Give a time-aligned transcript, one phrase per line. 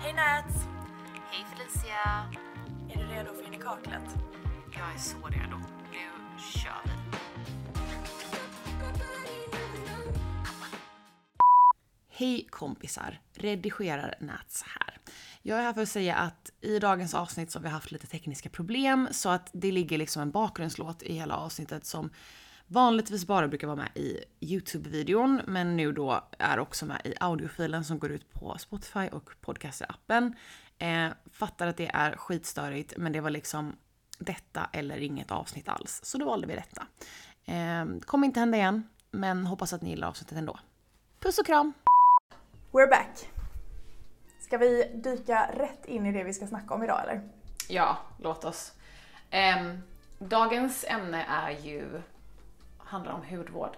[0.00, 0.66] Hej Nats!
[1.30, 2.30] Hej Felicia!
[2.90, 4.16] Är du redo för in i kaklet?
[4.72, 5.56] Jag är så redo.
[5.92, 6.90] Nu kör vi.
[12.08, 13.20] Hej kompisar!
[13.34, 14.98] Redigerar Nats här.
[15.42, 18.06] Jag är här för att säga att i dagens avsnitt så har vi haft lite
[18.06, 22.10] tekniska problem så att det ligger liksom en bakgrundslåt i hela avsnittet som
[22.68, 27.84] vanligtvis bara brukar vara med i Youtube-videon men nu då är också med i audiofilen
[27.84, 30.32] som går ut på Spotify och podcaster-appen.
[30.78, 33.76] Eh, fattar att det är skitstörigt men det var liksom
[34.18, 36.86] detta eller inget avsnitt alls så då valde vi detta.
[37.44, 40.58] Eh, kommer inte hända igen men hoppas att ni gillar avsnittet ändå.
[41.20, 41.72] Puss och kram!
[42.72, 43.28] We're back!
[44.40, 47.28] Ska vi dyka rätt in i det vi ska snacka om idag eller?
[47.68, 48.72] Ja, låt oss.
[49.30, 49.78] Ehm,
[50.18, 52.02] dagens ämne är ju,
[52.88, 53.76] handlar om hudvård.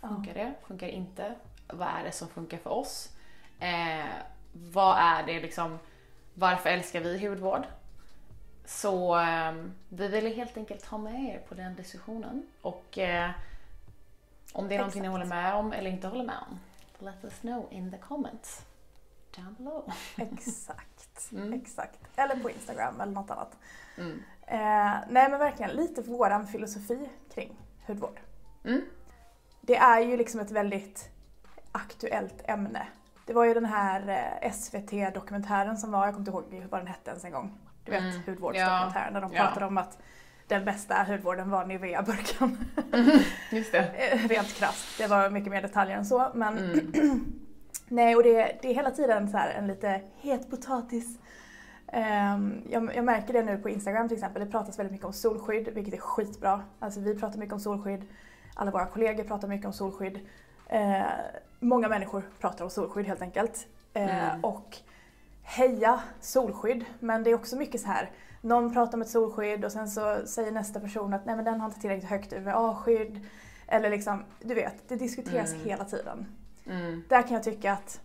[0.00, 0.54] Funkar det?
[0.66, 1.34] Funkar inte?
[1.68, 3.08] Vad är det som funkar för oss?
[3.60, 4.06] Eh,
[4.52, 5.78] vad är det liksom,
[6.34, 7.66] varför älskar vi hudvård?
[8.64, 13.30] Så ehm, vi ville helt enkelt ha med er på den diskussionen och eh,
[14.52, 15.12] om det är någonting ni Exakt.
[15.12, 16.58] håller med om eller inte håller med om,
[17.06, 18.62] let us know in the comments
[19.36, 19.92] down below.
[20.16, 20.84] Exakt,
[21.32, 21.52] Mm.
[21.52, 21.98] exakt.
[22.16, 23.56] Eller på Instagram eller något annat.
[23.98, 24.22] Mm.
[24.46, 27.56] Eh, nej men verkligen, lite våran filosofi kring
[27.88, 28.20] hudvård.
[28.64, 28.80] Mm.
[29.60, 31.08] Det är ju liksom ett väldigt
[31.72, 32.86] aktuellt ämne.
[33.26, 36.86] Det var ju den här eh, SVT-dokumentären som var, jag kommer inte ihåg vad den
[36.86, 37.58] hette ens en gång.
[37.84, 38.20] Du vet Mm.
[38.26, 39.42] hudvårdsdokumentären där de Ja.
[39.46, 39.98] pratade om att
[40.46, 42.58] den bästa hudvården var Nivea-burken.
[43.50, 43.78] Just det.
[44.12, 46.30] Eh, Rent krasst, det var mycket mer detaljer än så.
[46.34, 47.24] Men Mm.
[47.88, 51.18] nej, och det, det är hela tiden så en lite het potatis.
[51.92, 55.12] Ehm, jag, jag märker det nu på Instagram till exempel, det pratas väldigt mycket om
[55.12, 56.62] solskydd, vilket är skitbra.
[56.78, 58.04] Alltså vi pratar mycket om solskydd,
[58.54, 60.20] alla våra kollegor pratar mycket om solskydd.
[60.66, 61.02] Eh,
[61.60, 63.66] många människor pratar om solskydd helt enkelt.
[63.94, 64.44] Eh, Mm.
[64.44, 64.76] Och
[65.42, 68.10] heja solskydd, men det är också mycket så här
[68.40, 71.60] någon pratar om ett solskydd och sen så säger nästa person att nej men den
[71.60, 73.26] har inte tillräckligt högt UVA-skydd.
[73.66, 75.64] Eller liksom, du vet, det diskuteras Mm.
[75.64, 76.26] hela tiden.
[76.66, 77.02] Mm.
[77.08, 78.00] Där kan jag tycka att,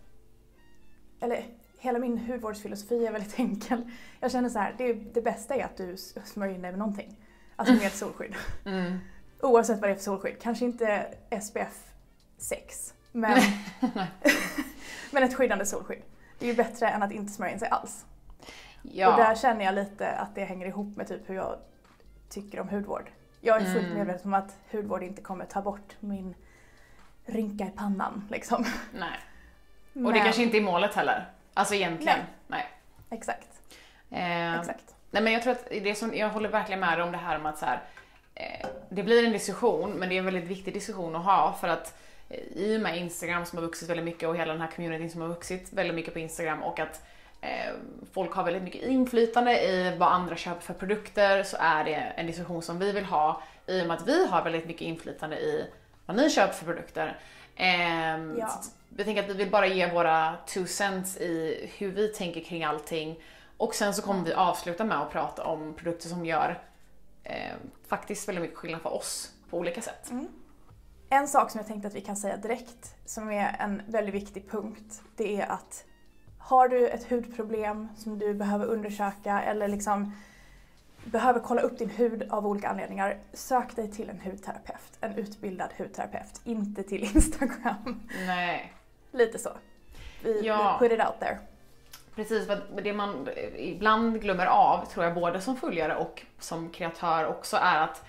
[1.20, 1.44] eller
[1.84, 3.90] hela min hudvårdsfilosofi är väldigt enkel.
[4.20, 7.16] Jag känner så här, det, det bästa är att du smörjer in dig med någonting.
[7.56, 8.34] Alltså med ett solskydd.
[8.64, 8.98] Mm.
[9.40, 10.36] Oavsett vad det är för solskydd.
[10.42, 11.06] Kanske inte
[11.42, 11.84] SPF
[12.38, 13.38] 6, men,
[15.12, 16.02] men ett skyddande solskydd.
[16.38, 18.04] Det är ju bättre än att inte smörja in sig alls.
[18.82, 19.10] Ja.
[19.12, 21.58] Och där känner jag lite att det hänger ihop med typ hur jag
[22.28, 23.10] tycker om hudvård.
[23.40, 23.98] Jag är fullt Mm.
[23.98, 26.34] medveten om att hudvård inte kommer ta bort min
[27.24, 28.64] rynka i pannan liksom.
[28.98, 29.18] Nej.
[29.94, 31.30] Och Men- det kanske inte är målet heller.
[31.54, 32.18] Alltså egentligen.
[32.46, 32.66] Nej.
[33.10, 33.48] Exakt,
[34.10, 34.94] Eh, exakt.
[35.10, 37.46] nej men jag tror att det som, jag håller verkligen med om det här om
[37.46, 37.82] att så här,
[38.34, 41.68] eh, det blir en diskussion, men det är en väldigt viktig diskussion att ha för
[41.68, 41.98] att
[42.28, 45.10] eh, i och med Instagram som har vuxit väldigt mycket och hela den här communityn
[45.10, 47.02] som har vuxit väldigt mycket på Instagram och att
[47.40, 47.72] eh,
[48.12, 52.26] folk har väldigt mycket inflytande i vad andra köper för produkter så är det en
[52.26, 55.66] diskussion som vi vill ha i och med att vi har väldigt mycket inflytande i
[56.06, 57.18] vad ni köper för produkter.
[57.56, 58.60] Ehm, Ja.
[58.96, 62.64] Vi tänker att vi vill bara ge våra two cents i hur vi tänker kring
[62.64, 63.20] allting
[63.56, 66.62] och sen så kommer vi avsluta med att prata om produkter som gör
[67.22, 67.52] eh,
[67.88, 70.10] faktiskt väldigt mycket skillnad för oss på olika sätt.
[71.10, 74.50] En sak som jag tänkte att vi kan säga direkt, som är en väldigt viktig
[74.50, 75.84] punkt, det är att
[76.38, 80.12] har du ett hudproblem som du behöver undersöka eller liksom
[81.04, 85.68] behöver kolla upp din hud av olika anledningar, sök dig till en hudterapeut, en utbildad
[85.78, 88.00] hudterapeut, inte till Instagram.
[88.26, 88.72] Nej.
[89.12, 89.50] Lite så.
[90.22, 90.78] Vi, Ja.
[90.80, 91.38] vi put it out there.
[92.14, 97.26] Precis, för det man ibland glömmer av, tror jag, både som följare och som kreatör
[97.26, 98.04] också, är att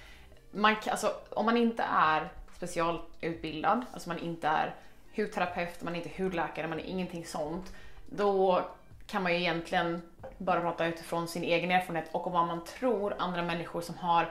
[0.52, 4.76] man, alltså, om man inte är specialutbildad, alltså man inte är
[5.16, 7.74] hudterapeut, man är inte hudläkare, man är ingenting sånt,
[8.10, 8.62] då
[9.08, 10.02] kan man ju egentligen
[10.38, 14.30] bara prata utifrån sin egen erfarenhet och vad man tror andra människor som har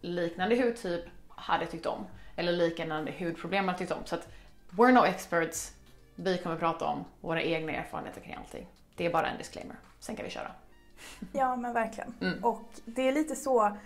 [0.00, 2.06] liknande hudtyp hade tyckt om.
[2.36, 4.04] Eller liknande hudproblem hade tyckt om.
[4.04, 4.28] Så att
[4.70, 5.72] we're no experts.
[6.14, 8.66] Vi kommer prata om våra egna erfarenheter kring allting.
[8.96, 9.76] Det är bara en disclaimer.
[10.00, 10.50] Sen kan vi köra.
[11.32, 12.14] Ja men verkligen.
[12.20, 12.44] Mm.
[12.44, 13.76] Och det är lite så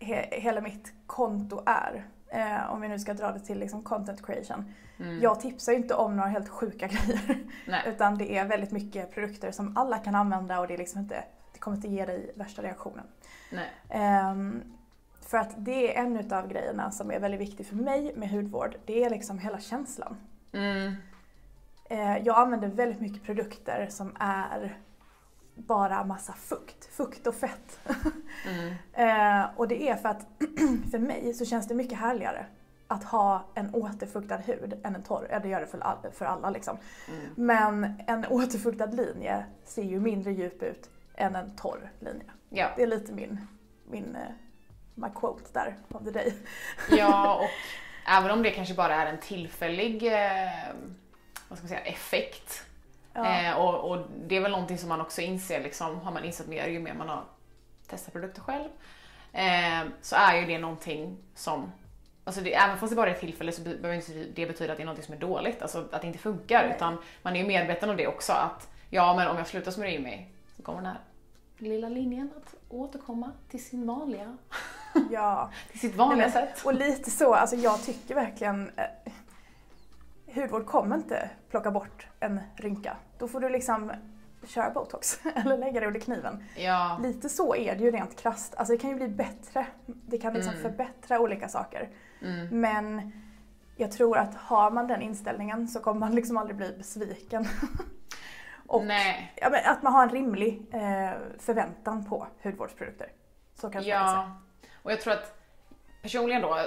[0.00, 2.04] he- hela mitt konto är.
[2.32, 4.74] Eh, om vi nu ska dra det till liksom content creation.
[4.98, 5.20] Mm.
[5.22, 7.38] Jag tipsar ju inte om några helt sjuka grejer.
[7.66, 7.82] Nej.
[7.86, 11.24] Utan det är väldigt mycket produkter som alla kan använda och det, är liksom inte,
[11.52, 13.04] det kommer inte ge dig värsta reaktionen.
[13.88, 14.62] Ehm,
[15.20, 18.76] för att det är en av grejerna som är väldigt viktig för mig med hudvård.
[18.84, 20.16] Det är liksom hela känslan.
[20.52, 20.94] Mm.
[21.90, 24.78] Eh, jag använder väldigt mycket produkter som är
[25.66, 26.84] bara massa fukt.
[26.84, 27.78] Fukt och fett.
[28.46, 28.74] Mm.
[28.92, 30.26] Eh, och det är för att
[30.90, 32.46] för mig så känns det mycket härligare
[32.86, 35.28] att ha en återfuktad hud än en torr.
[35.30, 36.78] Ja, det gör det för, all, för alla liksom.
[37.08, 37.30] Mm.
[37.34, 42.30] Men en återfuktad linje ser ju mindre djup ut än en torr linje.
[42.48, 42.68] Ja.
[42.76, 43.46] Det är lite min,
[43.90, 44.32] min eh,
[44.94, 46.34] my quote där of the day.
[46.90, 47.50] Ja, och
[48.06, 50.74] även om det kanske bara är en tillfällig eh,
[51.48, 52.64] vad ska man säga, effekt.
[53.12, 53.40] Ja.
[53.42, 56.48] Eh, och, och det är väl någonting som man också inser, liksom, har man insett
[56.48, 57.22] mer ju mer man har
[57.86, 58.68] testat produkter själv.
[59.32, 61.72] Eh, så är ju det någonting som,
[62.24, 64.72] alltså det, även fast det bara är ett tillfälle så be- behöver inte det betyda
[64.72, 66.62] att det är någonting som är dåligt, alltså att det inte funkar.
[66.66, 66.76] Nej.
[66.76, 69.90] Utan man är ju medveten om det också att ja men om jag slutar smörja
[69.92, 70.98] in mig så kommer den här
[71.58, 74.36] lilla linjen att återkomma till sin vanliga,
[75.10, 75.50] ja.
[75.70, 76.64] till sitt vanliga Nej, men- sätt.
[76.66, 78.84] Och lite så, alltså jag tycker verkligen eh,
[80.34, 82.96] hudvård kommer inte plocka bort en rynka.
[83.18, 83.92] Då får du liksom
[84.46, 86.44] köra botox eller lägga det under kniven.
[86.56, 86.98] Ja.
[87.02, 88.54] Lite så är det ju rent krasst.
[88.54, 89.66] Alltså det kan ju bli bättre.
[89.86, 90.62] Det kan liksom Mm.
[90.62, 91.88] förbättra olika saker.
[92.22, 92.60] Mm.
[92.60, 93.12] Men
[93.76, 97.46] jag tror att har man den inställningen så kommer man liksom aldrig bli besviken.
[98.66, 99.32] Och Nej.
[99.36, 103.12] ja, att man har en rimlig eh, förväntan på hudvårdsprodukter.
[103.54, 104.32] Så kanske man kan säga.
[104.62, 105.40] Ja, och jag tror att
[106.02, 106.58] personligen då,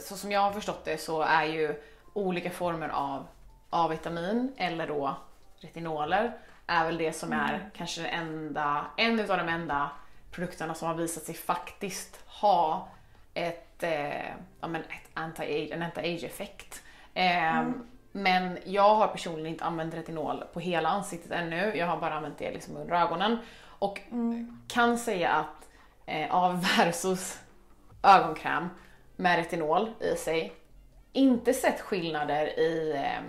[0.00, 1.82] så som jag har förstått det så är ju
[2.12, 3.26] olika former av
[3.70, 5.16] A-vitamin eller då
[5.60, 6.32] retinoler
[6.66, 9.90] är väl det som är kanske den enda, en utav de enda
[10.30, 12.88] produkterna som har visat sig faktiskt ha
[13.34, 14.26] ett, eh,
[14.60, 16.82] ja, men ett anti-age, en anti-age effekt.
[17.14, 17.62] Eh,
[18.14, 21.76] Men jag har personligen inte använt retinol på hela ansiktet ännu.
[21.76, 23.38] Jag har bara använt det liksom under ögonen.
[23.78, 24.00] Och
[24.68, 25.68] kan säga att
[26.06, 27.40] eh, av versus
[28.02, 28.68] ögonkräm
[29.16, 30.52] med retinol i sig
[31.12, 33.22] inte sett skillnader i eh,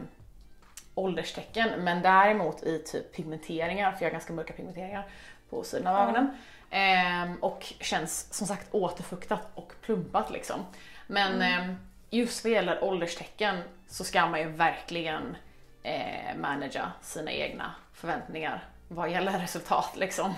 [0.95, 5.07] ålderstecken men däremot i typ pigmenteringar, för jag har ganska mörka pigmenteringar
[5.49, 6.37] på sidan av ögonen.
[6.69, 10.65] Ehm, och känns som sagt återfuktat och plumpat liksom.
[11.07, 11.75] Men ehm,
[12.09, 13.57] just vad gäller ålderstecken
[13.87, 15.35] så ska man ju verkligen
[15.83, 20.33] eh, managera sina egna förväntningar vad gäller resultat liksom.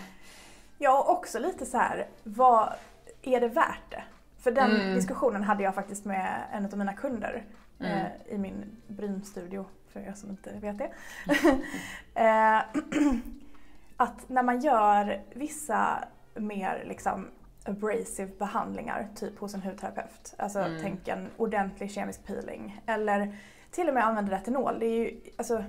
[0.77, 2.73] Ja, och också lite så här, vad
[3.21, 4.03] är det värt det?
[4.45, 4.95] För den Mm.
[4.95, 7.45] diskussionen hade jag faktiskt med en av mina kunder
[7.79, 7.91] Mm.
[7.91, 10.91] eh, i min brynstudio, för er som inte vet det.
[12.15, 12.57] eh,
[13.97, 16.03] att när man gör vissa
[16.35, 17.27] mer liksom
[17.63, 20.81] abrasive behandlingar, typ hos en hudterapeut, alltså Mm.
[20.81, 23.37] tänk en ordentlig kemisk peeling, eller
[23.71, 24.79] till och med använder retinol.
[24.79, 25.63] Det är ju alltså,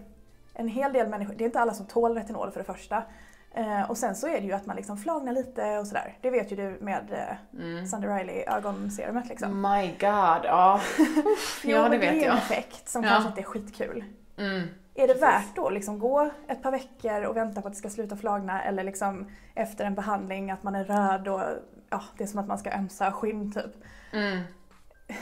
[0.54, 3.02] en hel del människor, det är inte alla som tål retinol för det första.
[3.56, 6.18] Eh, och sen så är det ju att man liksom flagnar lite och sådär.
[6.20, 7.86] Det vet ju du med eh, Mm.
[7.86, 9.60] Sunday Riley ögonserumet liksom.
[9.60, 10.80] My god, ja.
[11.64, 12.36] Jo, ja det men det är vet en jag.
[12.36, 13.08] effekt som Ja.
[13.10, 14.04] kanske inte är skitkul.
[14.38, 14.68] Mm.
[14.94, 15.22] Är det Precis.
[15.22, 18.62] värt då liksom gå ett par veckor och vänta på att det ska sluta flagna
[18.62, 21.42] eller liksom efter en behandling att man är röd och
[21.90, 23.72] ja, det är som att man ska ömsa skinn typ.
[24.12, 24.40] Mm.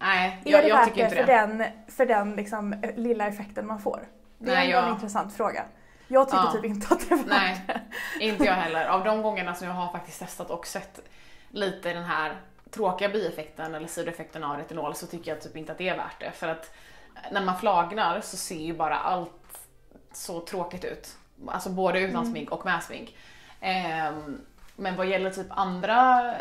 [0.00, 1.32] Nej, Är jag, det jag värt tycker inte för det.
[1.32, 4.00] den, för den liksom, eh, lilla effekten man får?
[4.38, 5.62] Det är Nej, en jag- intressant fråga.
[6.12, 6.52] Jag tycker Ja.
[6.52, 8.24] typ inte att det var Nej, det.
[8.24, 8.86] inte jag heller.
[8.86, 11.00] Av de gångerna som jag har faktiskt testat och sett
[11.50, 12.36] lite den här
[12.70, 16.20] tråkiga bieffekten eller sidoeffekten av retinol så tycker jag typ inte att det är värt
[16.20, 16.30] det.
[16.32, 16.74] För att
[17.32, 19.58] när man flagnar så ser ju bara allt
[20.12, 21.16] så tråkigt ut.
[21.48, 22.30] Alltså både utan Mm.
[22.32, 23.16] smink och med smink.
[23.60, 24.40] Ehm,
[24.76, 26.34] men vad gäller typ andra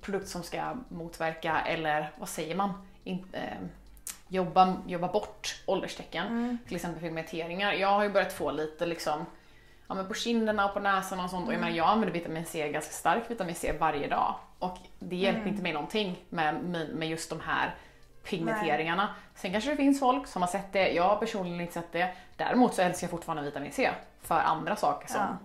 [0.00, 2.86] produkter som ska motverka eller vad säger man?
[3.04, 3.68] In, ehm,
[4.28, 6.58] jobba, jobba bort ålderstecken, Mm.
[6.66, 7.72] till exempel pigmenteringar.
[7.72, 9.26] Jag har ju börjat få lite liksom
[9.88, 11.46] ja, men på kinderna och på näsan och sånt.
[11.48, 14.34] Och jag menar jag använder vitamin C, ganska stark vitamin C varje dag.
[14.58, 15.50] Och det hjälper Mm.
[15.52, 17.74] inte mig någonting med, med, just de här
[18.24, 19.08] pigmenteringarna.
[19.34, 22.14] Sen kanske det finns folk som har sett det, jag har personligen inte sett det.
[22.36, 23.90] Däremot så älskar jag fortfarande vitamin C
[24.22, 25.36] för andra saker som, Ja.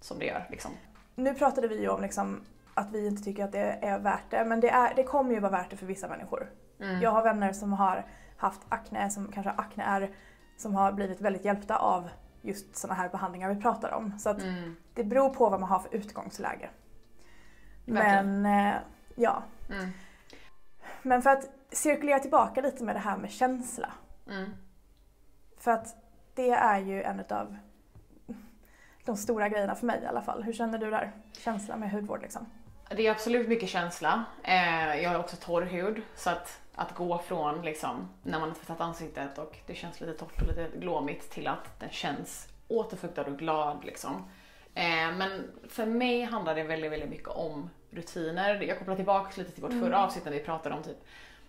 [0.00, 0.46] som det gör.
[0.50, 0.70] Liksom.
[1.14, 4.44] Nu pratade vi ju om liksom att vi inte tycker att det är värt det,
[4.44, 6.50] men det, är, det kommer ju vara värt det för vissa människor.
[6.80, 7.02] Mm.
[7.02, 8.06] Jag har vänner som har
[8.40, 10.10] haft akne, som kanske akne är,
[10.56, 12.08] som har blivit väldigt hjälpta av
[12.42, 14.18] just sådana här behandlingar vi pratar om.
[14.18, 14.76] Så att Mm.
[14.94, 16.70] det beror på vad man har för utgångsläge.
[17.86, 18.42] Verkligen.
[18.42, 18.74] Men eh,
[19.14, 19.42] ja.
[19.70, 19.90] Mm.
[21.02, 23.92] Men för att cirkulera tillbaka lite med det här med känsla.
[24.28, 24.50] Mm.
[25.58, 25.96] För att
[26.34, 27.56] det är ju en av
[29.04, 30.42] de stora grejerna för mig i alla fall.
[30.42, 31.12] Hur känner du där?
[31.32, 32.46] Känsla med hudvård liksom.
[32.96, 34.24] Det är absolut mycket känsla.
[34.42, 38.56] Eh, jag har också torr hud så att, att gå från liksom, när man har
[38.56, 43.22] tvättat ansiktet och det känns lite torrt och lite glåmigt till att den känns återfuktad
[43.22, 44.28] och glad liksom.
[44.74, 48.60] Eh, men för mig handlar det väldigt, väldigt mycket om rutiner.
[48.62, 49.84] Jag kopplar tillbaka lite till vårt Mm.
[49.84, 50.98] förra avsnitt när vi pratade om typ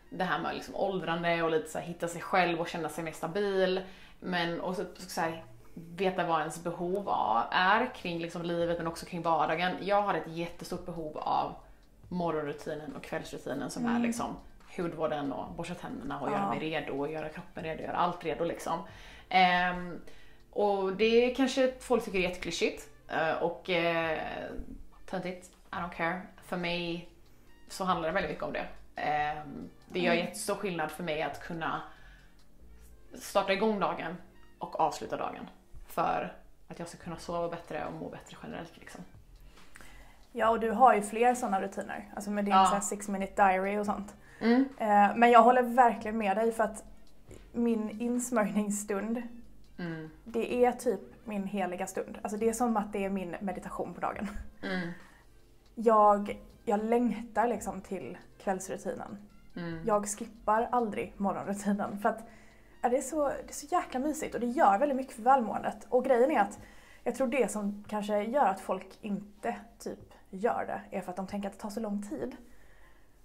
[0.09, 3.03] det här med liksom åldrande och lite så här, hitta sig själv och känna sig
[3.03, 3.81] mer stabil.
[4.19, 5.43] Men och så, så här,
[5.73, 9.71] veta vad ens behov av- är kring liksom livet men också kring vardagen.
[9.81, 11.55] Jag har ett jättestort behov av
[12.09, 14.01] morgonrutinen och kvällsrutinen som är Mm.
[14.01, 14.35] liksom
[14.77, 16.31] hudvården och borsta tänderna och Ja.
[16.31, 18.79] göra mig redo och göra kroppen redo, göra allt redo liksom.
[19.29, 20.01] Ehm,
[20.51, 24.17] och det kanske folk tycker är jätteklyschigt eh, och uh,
[25.05, 26.21] töntigt, I don't care.
[26.43, 27.09] För mig
[27.67, 28.65] så handlar det väldigt mycket om det.
[28.95, 30.25] Ehm, det gör Mm.
[30.25, 31.81] jättestor skillnad för mig att kunna
[33.13, 34.15] starta igång dagen
[34.59, 35.47] och avsluta dagen.
[35.91, 36.33] För
[36.67, 39.01] att jag ska kunna sova bättre och må bättre generellt liksom.
[40.31, 42.11] Ja, och du har ju fler sådana rutiner.
[42.15, 42.81] Alltså med din Ja.
[42.81, 44.15] six minute diary och sånt.
[44.41, 44.65] Mm.
[44.77, 46.83] Eh, men jag håller verkligen med dig för att
[47.51, 49.21] min insmörjningsstund,
[49.77, 50.09] Mm.
[50.23, 52.17] det är typ min heliga stund.
[52.21, 54.27] Alltså det är som att det är min meditation på dagen.
[54.63, 54.89] Mm.
[55.75, 59.17] Jag, jag längtar liksom till kvällsrutinen.
[59.55, 59.79] Mm.
[59.85, 62.23] Jag skippar aldrig morgonrutinen för att
[62.81, 65.21] ja, det, är så, det är så jäkla mysigt och det gör väldigt mycket för
[65.21, 65.87] välmåendet.
[65.89, 66.59] Och grejen är att
[67.03, 71.15] jag tror det som kanske gör att folk inte typ gör det är för att
[71.15, 72.35] de tänker att det tar så lång tid.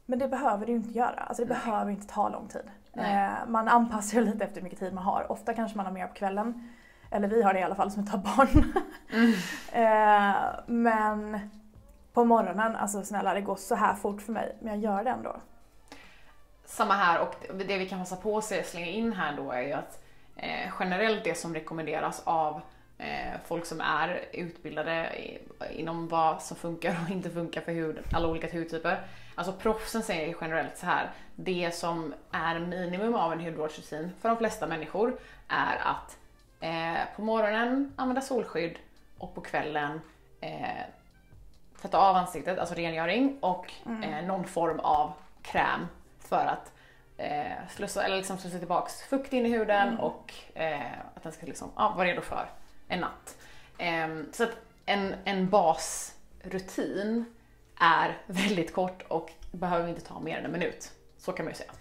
[0.07, 1.21] Men det behöver det ju inte göra.
[1.21, 1.59] Alltså det Nej.
[1.65, 2.71] behöver inte ta lång tid.
[2.93, 3.27] Nej.
[3.27, 5.33] Eh, man anpassar ju lite efter hur mycket tid man har.
[5.33, 6.69] Ofta kanske man har mer på kvällen.
[7.11, 8.73] Eller vi har det i alla fall som inte har barn.
[9.13, 9.33] Mm.
[9.73, 11.41] eh, men
[12.13, 14.57] på morgonen, alltså snälla det går så här fort för mig.
[14.61, 15.37] Men jag gör det ändå.
[16.67, 19.73] Samma här och det vi kan passa på att slänga in här då är ju
[19.73, 20.05] att
[20.37, 22.61] eh, generellt det som rekommenderas av
[22.99, 25.13] eh, folk som är utbildade
[25.71, 29.01] inom vad som funkar och inte funkar för hud, alla olika hudtyper.
[29.35, 31.11] Alltså proffsen säger ju generellt så här.
[31.35, 35.19] Det som är minimum av en hudvårdsrutin för de flesta människor
[35.49, 36.19] är att
[36.61, 38.79] eh, på morgonen använda solskydd
[39.19, 40.01] och på kvällen
[40.41, 40.85] eh,
[41.81, 45.87] tvätta av ansiktet, alltså rengöring och eh, någon form av kräm
[46.27, 46.73] för att
[47.17, 51.47] eh, slussa, eller liksom slussa tillbaks fukt in i huden och eh, att den ska
[51.47, 52.51] liksom, ja, vara redo för
[52.89, 53.37] en natt.
[53.79, 54.57] Ehm, så att
[54.87, 57.25] en, en basrutin
[57.81, 60.93] är väldigt kort och behöver inte ta mer än en minut.
[61.19, 61.73] Så kan man ju säga.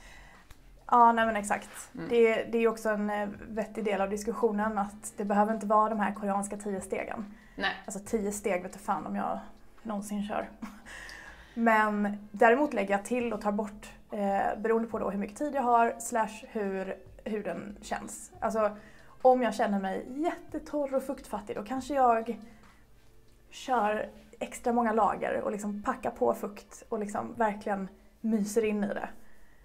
[0.92, 1.70] Ja, nej men exakt.
[1.96, 2.10] Mm.
[2.10, 5.90] Det, det är också en eh, vettig del av diskussionen att det behöver inte vara
[5.90, 7.36] de här koreanska tio stegen.
[7.56, 7.74] Nej.
[7.86, 9.40] Alltså tio steg vet du fan om jag
[9.84, 10.50] någonsin kör.
[11.56, 15.56] Men däremot lägger jag till och tar bort eh, beroende på då hur mycket tid
[15.56, 18.32] jag har slash hur huden känns.
[18.40, 18.78] Alltså
[19.22, 22.40] om jag känner mig jättetorr och fuktfattig då kanske jag
[23.50, 24.10] kör
[24.40, 27.88] extra många lager och liksom packar på fukt och liksom verkligen
[28.22, 29.10] myser in i det.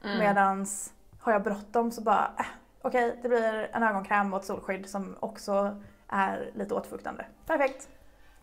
[0.05, 0.19] Mm.
[0.19, 2.47] Medans har jag bråttom så bara, äh,
[2.83, 7.27] okej det blir en ögonkräm och ett solskydd som också är lite återfuktande.
[7.47, 7.89] Perfekt.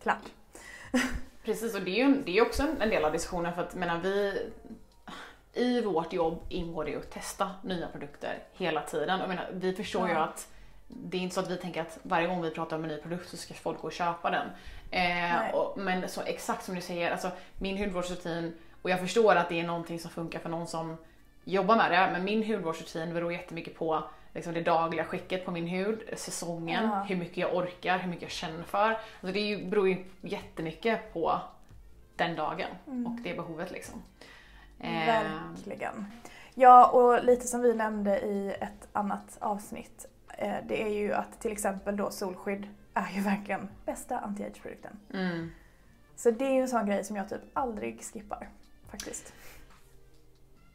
[0.02, 0.32] Klart.
[1.48, 3.74] Precis, och det är ju det är ju också en, del av diskussionen för att
[3.74, 4.42] menar, vi
[5.52, 9.20] i vårt jobb ingår det ju att testa nya produkter hela tiden.
[9.20, 10.20] Jag menar, vi förstår ju Ja.
[10.20, 10.48] att
[10.88, 12.96] det är inte så att vi tänker att varje gång vi pratar om en ny
[12.96, 14.46] produkt så ska folk gå och köpa den.
[14.90, 19.48] Eh, och, men så exakt som du säger, alltså min hudvårdsrutin, och jag förstår att
[19.48, 20.96] det är någonting som funkar för någon som
[21.44, 24.04] jobbar med det, men min hudvårdsrutin beror jättemycket på
[24.38, 27.02] liksom det dagliga skicket på min hud, säsongen, Ja.
[27.08, 28.90] hur mycket jag orkar, hur mycket jag känner för.
[28.90, 31.40] Alltså det beror ju jättemycket på
[32.16, 32.68] den dagen
[33.06, 34.02] och det behovet liksom.
[34.80, 36.06] Eh, Verkligen.
[36.54, 40.06] Ja, och lite som vi nämnde i ett annat avsnitt.
[40.38, 44.98] Eh, det är ju att till exempel då solskydd är ju verkligen bästa anti-age-produkten.
[45.14, 45.50] mm.
[46.16, 48.48] Så det är ju en sån grej som jag typ aldrig skippar.
[48.90, 49.32] Faktiskt.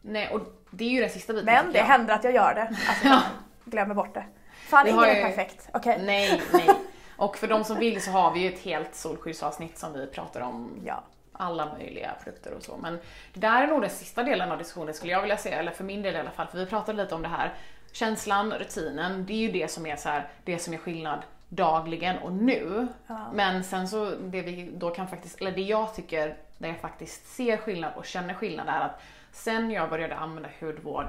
[0.02, 0.42] Nej, och
[0.72, 1.46] det är ju den sista biten.
[1.46, 1.86] Men det jag.
[1.86, 2.68] händer att jag gör det.
[2.90, 3.30] Alltså,
[3.66, 4.26] glömmer bort det.
[4.70, 5.70] Fan, har är ju- perfekt.
[5.74, 6.02] Okej?
[6.06, 6.70] Nej, nej.
[7.18, 10.42] Och för de som vill så har vi ju ett helt solskyddsavsnitt som vi pratar
[10.42, 11.04] om Ja.
[11.34, 12.78] alla möjliga produkter och så.
[12.78, 13.00] Men
[13.34, 15.84] det där är nog den sista delen av diskussionen skulle jag vilja säga, eller för
[15.84, 17.54] min del i alla fall, för vi pratade lite om det här.
[17.92, 22.18] Känslan, rutinen, det är ju det som är så här, det som är skillnad dagligen
[22.18, 22.88] och nu.
[23.08, 23.32] Ja.
[23.34, 27.28] Men sen så det vi då kan faktiskt, eller det jag tycker, där jag faktiskt
[27.36, 29.02] ser skillnad och känner skillnad är att
[29.32, 31.06] sen jag började använda hudvård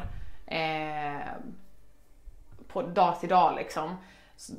[0.47, 1.17] eh,
[2.75, 3.97] på dag till dag liksom.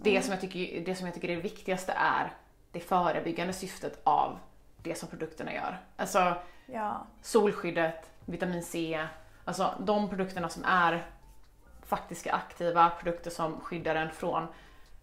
[0.01, 2.34] Det, som jag tycker, det som jag tycker är det viktigaste är
[2.72, 4.38] det förebyggande syftet av
[4.84, 5.77] det som produkterna gör.
[5.95, 7.05] Alltså ja.
[7.22, 9.07] solskyddet, vitamin C,
[9.45, 11.05] alltså de produkterna som är
[11.86, 14.48] faktiska aktiva produkter som skyddar en från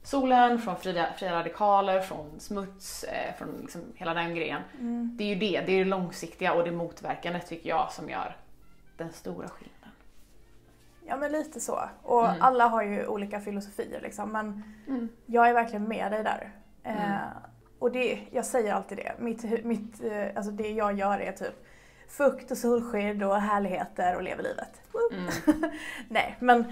[0.03, 4.63] solen, från fria, fria radikaler, från smuts, eh, från liksom hela den grejen.
[4.79, 5.17] Mm.
[5.17, 8.37] Det är ju det, det är det långsiktiga och det motverkande tycker jag som gör
[8.97, 9.82] den stora skillnaden.
[11.07, 11.81] Ja men lite så.
[12.03, 12.43] Och Mm.
[12.43, 14.33] alla har ju olika filosofier liksom.
[14.33, 15.09] Men Mm.
[15.27, 16.53] jag är verkligen med dig där.
[16.83, 17.19] Eh, Mm.
[17.79, 19.13] och det, jag säger alltid det.
[19.19, 21.67] Mitt, mitt, eh, alltså det jag gör är typ
[22.09, 24.81] fukt och solskydd och härligheter och lever livet.
[25.13, 25.31] Mm.
[26.09, 26.65] Nej men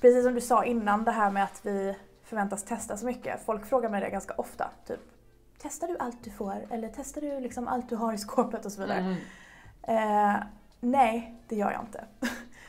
[0.00, 3.44] precis som du sa innan det här med att vi förväntas testa så mycket.
[3.46, 4.70] Folk frågar mig det ganska ofta.
[4.86, 5.00] Typ,
[5.58, 6.66] testar du allt du får?
[6.70, 8.98] Eller testar du liksom allt du har i skåpet och så vidare?
[8.98, 9.16] Mm.
[9.82, 10.36] Eh,
[10.80, 12.04] nej, det gör jag inte.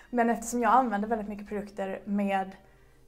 [0.10, 2.56] Men eftersom jag använder väldigt mycket produkter med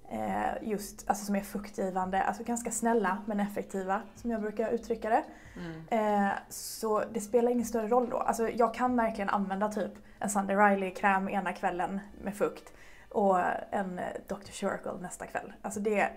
[0.09, 5.09] eh, just, alltså som är fuktgivande, alltså ganska snälla men effektiva som jag brukar uttrycka
[5.09, 5.23] det.
[5.55, 6.25] Mm.
[6.25, 8.17] Eh, så det spelar ingen större roll då.
[8.17, 12.73] Alltså jag kan verkligen använda typ en Sunday Riley-kräm ena kvällen med fukt
[13.09, 13.39] och
[13.71, 14.51] en eh, Dr.
[14.51, 15.53] Circle nästa kväll.
[15.61, 16.09] Alltså det,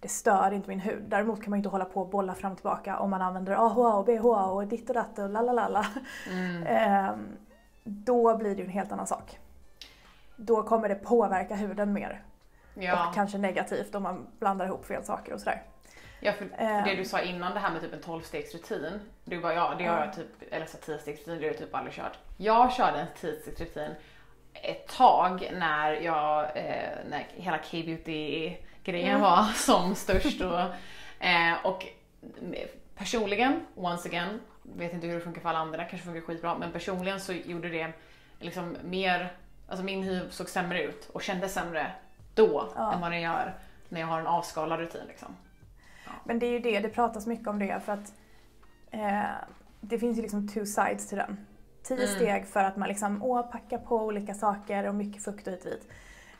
[0.00, 1.02] det stör inte min hud.
[1.08, 3.94] Däremot kan man inte hålla på och bolla fram och tillbaka om man använder AHA
[3.94, 5.86] och BHA och ditt och datt och lalalala.
[6.30, 6.62] Mm.
[6.62, 7.16] Eh,
[7.84, 9.38] då blir det ju en helt annan sak.
[10.36, 12.22] Då kommer det påverka huden mer.
[12.74, 13.08] Ja.
[13.08, 15.62] Och kanske negativt om man blandar ihop fel saker och sådär.
[16.20, 16.44] Ja, för,
[16.84, 18.98] det du sa innan det här med typ en 12-stegsrutin.
[19.24, 20.04] Du bara, ja, det har Ja.
[20.04, 22.18] jag typ, eller så 10-stegsrutin, det har du typ aldrig kört.
[22.36, 23.90] Jag körde en 10-stegsrutin
[24.54, 29.20] ett tag när jag, eh, när hela K-beauty-grejen Mm.
[29.20, 30.60] var som störst och,
[31.26, 31.86] eh, och
[32.96, 36.72] personligen, once again, vet inte hur det funkar för alla andra, kanske funkar skitbra, men
[36.72, 37.92] personligen så gjorde det
[38.40, 39.32] liksom mer,
[39.68, 41.86] alltså min hy såg sämre ut och kändes sämre
[42.34, 42.92] då Ja.
[42.92, 43.54] än vad den gör
[43.88, 45.36] när jag har en avskalad rutin liksom.
[46.24, 48.12] Men det är ju det, det pratas mycket om det för att
[48.90, 49.22] eh,
[49.80, 51.46] det finns ju liksom two sides till den.
[51.82, 52.16] Tio Mm.
[52.16, 55.64] steg för att man liksom, åh, packar på olika saker och mycket fukt och hit
[55.64, 55.88] och dit.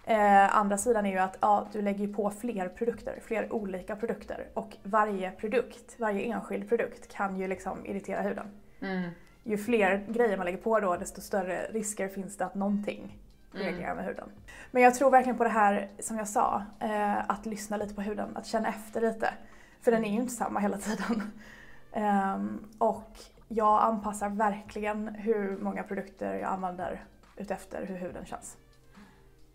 [0.05, 4.47] Eh, andra sidan är ju att ja, du lägger på fler produkter, fler olika produkter.
[4.55, 8.47] Och varje produkt, varje enskild produkt kan ju liksom irritera huden.
[8.81, 9.11] Mm.
[9.47, 13.19] Ju fler grejer man lägger på då, desto större risker finns det att någonting
[13.55, 13.67] Mm.
[13.67, 14.29] reagerar med huden.
[14.71, 18.01] Men jag tror verkligen på det här som jag sa, eh, att lyssna lite på
[18.01, 19.35] huden, att känna efter lite.
[19.81, 21.23] För den är ju inte samma hela tiden.
[21.93, 27.05] Ehm, och jag anpassar verkligen hur många produkter jag använder
[27.37, 28.57] utefter hur huden känns.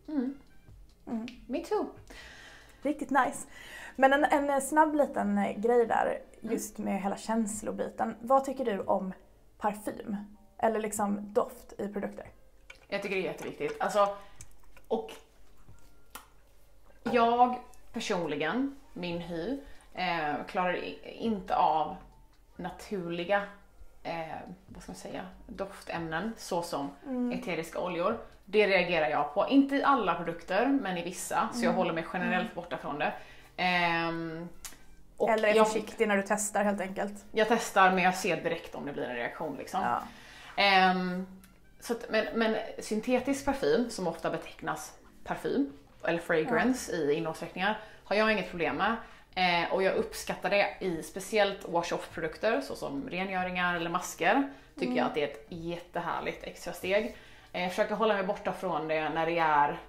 [0.07, 0.35] Mm.
[1.07, 1.27] Mm.
[1.47, 1.85] Me too.
[2.81, 3.47] Riktigt nice.
[3.95, 8.15] Men en, en snabb liten grej där, just med hela känslobiten.
[8.21, 9.13] Vad tycker du om
[9.61, 10.17] parfym?
[10.57, 12.25] Eller liksom doft i produkter?
[12.87, 13.77] Jag tycker det är jätteviktigt.
[13.79, 14.15] Alltså,
[14.87, 15.11] och
[17.03, 17.59] jag
[17.93, 19.59] personligen, min hy,
[19.93, 21.95] eh, klarar inte av
[22.55, 23.43] naturliga
[24.03, 24.37] eh,
[24.67, 26.89] vad ska man säga, doftämnen såsom
[27.33, 28.17] eteriska oljor.
[28.45, 29.47] Det reagerar jag på.
[29.49, 31.49] Inte i alla produkter, men i vissa.
[31.53, 33.13] Så jag håller mig generellt borta från det.
[33.57, 34.49] Ehm,
[35.21, 37.13] och Eller är jag, försiktig när du testar helt enkelt.
[37.31, 39.55] jag testar men jag ser direkt om det blir en reaktion.
[39.57, 39.81] Liksom.
[39.81, 40.03] Ja.
[40.63, 41.27] Ehm,
[41.79, 48.15] så att, men, men syntetisk parfym, som ofta betecknas parfym, eller fragrance i innehållsförteckningar, har
[48.15, 48.95] jag inget problem med.
[49.35, 54.49] Eh, och jag uppskattar det i speciellt wash-off-produkter såsom rengöringar eller masker.
[54.79, 57.15] Tycker jag att det är ett jättehärligt extra steg.
[57.51, 59.79] Eh, jag försöker hålla mig borta från det när det är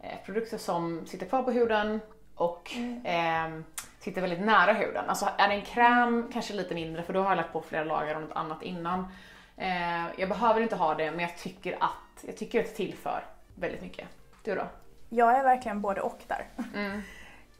[0.00, 2.00] eh, produkter som sitter kvar på huden
[2.38, 2.72] och
[3.04, 3.64] ehm,
[3.98, 5.04] sitter väldigt nära huden.
[5.08, 7.84] Alltså är det en kräm, kanske lite mindre för då har jag lagt på flera
[7.84, 9.06] lager av något annat innan.
[9.56, 13.24] Eh, jag behöver inte ha det men jag tycker att jag tycker att det tillför
[13.54, 14.08] väldigt mycket.
[14.44, 14.66] Du då?
[15.08, 16.46] Jag är verkligen både och där.
[16.74, 17.02] Mm.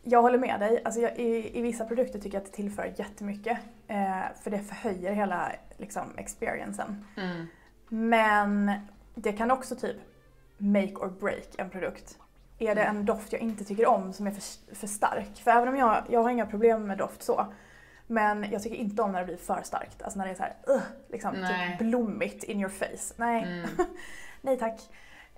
[0.02, 0.82] Jag håller med dig.
[0.84, 3.58] Alltså jag, i, I vissa produkter tycker jag att det tillför jättemycket.
[3.88, 7.04] Eh, för det förhöjer hela liksom, experiencen.
[7.16, 7.46] Mm.
[7.88, 8.72] Men
[9.14, 9.96] det kan också typ
[10.58, 12.18] make or break en produkt.
[12.58, 15.42] Är det en doft jag inte tycker om som är för, för stark?
[15.44, 17.46] För även om jag, jag har inga problem med doft så.
[18.06, 20.02] Men jag tycker inte om när det blir för starkt.
[20.02, 23.14] Alltså när det är så här, uh, liksom typ blommigt in your face.
[23.16, 23.70] Nej, Mm.
[24.40, 24.80] nej tack.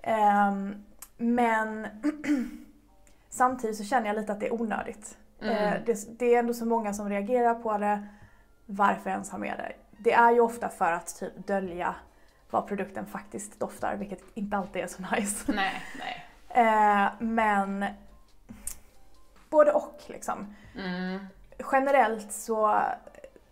[0.03, 0.83] Ehm,
[1.17, 1.87] men
[3.29, 5.17] samtidigt så känner jag lite att det är onödigt.
[5.41, 5.55] Mm.
[5.55, 8.07] Eh, det, det är ändå så många som reagerar på det.
[8.65, 9.73] Varför ens ha med det?
[9.97, 11.95] Det är ju ofta för att typ dölja
[12.49, 15.51] vad produkten faktiskt doftar, vilket inte alltid är så nice.
[15.51, 16.25] Nej, nej.
[16.53, 17.85] Eh, men
[19.49, 20.55] både och liksom.
[20.77, 21.19] Mm.
[21.71, 22.67] Generellt så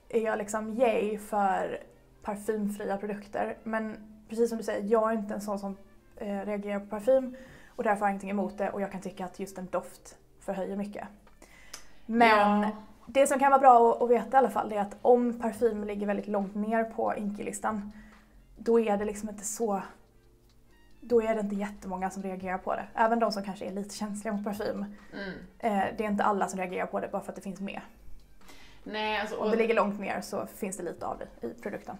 [0.09, 1.83] är jag liksom yay för
[2.23, 3.57] parfymfria produkter.
[3.63, 3.97] Men
[4.29, 5.77] precis som du säger, jag är inte en sån som
[6.17, 7.35] eh, reagerar på parfym
[7.75, 10.17] och därför har jag ingenting emot det och jag kan tycka att just en doft
[10.39, 11.07] förhöjer mycket.
[12.05, 12.71] Men Ja.
[13.05, 15.83] det som kan vara bra att, att veta i alla fall är att om parfym
[15.83, 17.91] ligger väldigt långt ner på Inki-listan
[18.57, 19.81] då är det liksom inte så
[21.01, 22.87] då är det inte jättemånga som reagerar på det.
[22.95, 24.85] Även de som kanske är lite känsliga mot parfym.
[25.13, 25.33] Mm.
[25.59, 27.81] Eh, det är inte alla som reagerar på det bara för att det finns med.
[28.83, 31.97] Nej, alltså, Om det ligger långt ner så finns det lite av det i produkten.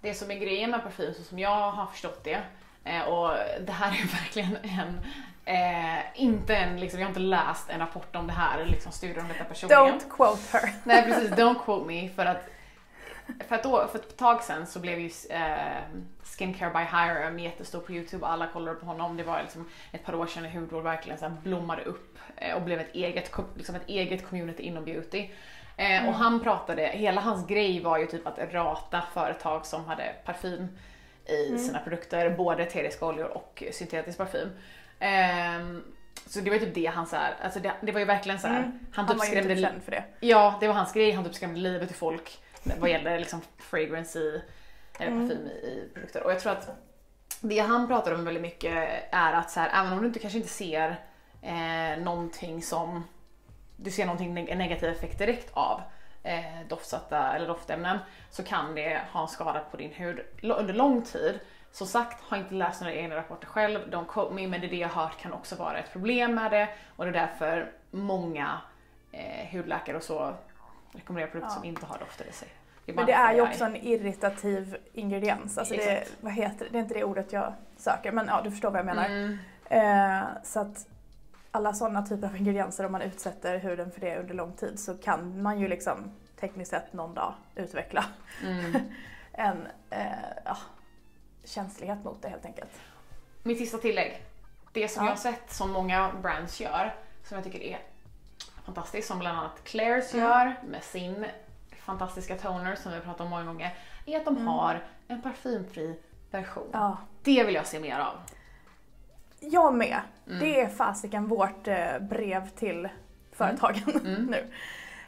[0.00, 2.42] det som är grejen med parfym, så som jag har förstått det,
[2.84, 3.30] eh, och
[3.66, 5.00] det här är verkligen en,
[5.44, 8.92] eh, inte en, liksom, jag har inte läst en rapport om det här, eller liksom
[8.92, 9.82] studier om detta personligen.
[9.82, 10.74] Don't quote her.
[10.84, 12.48] Nej precis, don't quote me för att
[13.48, 15.82] för, att då, för ett tag sedan så blev ju eh,
[16.22, 19.16] Skincare by Hiram jättestor på Youtube, alla kollade på honom.
[19.16, 22.62] Det var liksom ett par år sedan när hudvård verkligen så blommade upp eh, och
[22.62, 25.18] blev ett eget, liksom ett eget community inom beauty.
[25.18, 25.30] Eh,
[25.76, 26.08] Mm.
[26.08, 30.68] Och han pratade, hela hans grej var ju typ att rata företag som hade parfym
[31.26, 34.48] i sina produkter, både eteriska oljor och syntetisk parfym.
[34.98, 35.82] Ehm,
[36.26, 38.46] så det var typ det han så här, alltså det, det var ju verkligen så
[38.46, 38.70] här, Mm.
[38.92, 40.04] han Han typ var ju skrämde känd för det.
[40.20, 41.12] Ja, det var hans grej.
[41.12, 42.38] Han typ skrämde livet i folk
[42.80, 44.42] vad gäller liksom fragrance i,
[44.98, 45.28] eller Mm.
[45.28, 46.22] parfym i, produkter.
[46.24, 46.68] Och jag tror att
[47.40, 50.38] det han pratar om väldigt mycket är att så här, även om du inte kanske
[50.38, 50.96] inte ser
[51.42, 53.04] eh, någonting som
[53.76, 55.80] du ser någonting neg- negativ effekt direkt av
[56.22, 57.98] eh, doftsatta eller doftämnen
[58.30, 61.40] så kan det ha en skada på din hud under lång tid.
[61.72, 64.88] Som sagt, har inte läst några egna rapporter själv, quote me, men det det jag
[64.88, 68.60] hört kan också vara ett problem med det och det är därför många
[69.12, 70.34] eh, hudläkare och så
[70.94, 71.60] rekommenderar produkter Ja.
[71.60, 72.48] som inte har dofter i sig.
[72.86, 75.58] Men det är ju också en irritativ ingrediens.
[75.58, 78.70] Alltså det, vad heter det är inte det ordet jag söker men ja, du förstår
[78.70, 79.04] vad jag menar.
[79.04, 80.86] Mm, Eh, så att
[81.50, 84.94] alla sådana typer av ingredienser om man utsätter huden för det under lång tid så
[84.96, 88.04] kan man ju liksom tekniskt sett någon dag utveckla
[88.42, 88.72] mm.
[89.32, 90.06] en eh,
[90.44, 90.56] ja,
[91.44, 92.70] känslighet mot det helt enkelt.
[93.42, 94.22] Mitt sista tillägg.
[94.72, 95.10] Det som Ja.
[95.10, 97.78] jag har sett som många brands gör, som jag tycker är
[98.64, 100.26] fantastiskt, som bland annat Claire's Mm.
[100.26, 101.26] gör med sin
[101.86, 103.74] fantastiska toner som vi pratat om många gånger,
[104.06, 104.46] är att de Mm.
[104.48, 106.00] har en parfymfri
[106.30, 106.68] version.
[106.72, 106.96] Ja.
[107.22, 108.14] Det vill jag se mer av.
[109.40, 110.00] Jag med.
[110.26, 110.38] Mm.
[110.38, 112.88] Det är fasiken vårt eh, brev till
[113.32, 114.24] företagen Mm.
[114.26, 114.52] nu.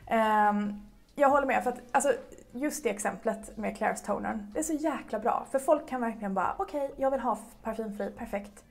[0.06, 0.82] Ehm,
[1.14, 2.12] jag håller med för att alltså,
[2.52, 5.46] just det exemplet med Claire's tonern, det är så jäkla bra.
[5.50, 8.64] För folk kan verkligen bara, okej jag vill ha parfymfri, perfekt.